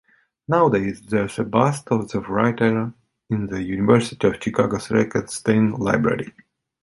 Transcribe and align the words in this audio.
Nowadays 0.47 0.99
there's 1.03 1.37
a 1.37 1.43
bust 1.43 1.89
of 1.91 2.07
the 2.09 2.21
writer 2.21 2.91
in 3.29 3.45
the 3.45 3.61
University 3.61 4.27
of 4.27 4.41
Chicago's 4.41 4.87
Regenstein 4.87 5.77
Library. 5.77 6.33